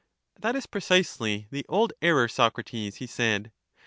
[0.39, 3.51] That is precisely the old error, Socrates, he said.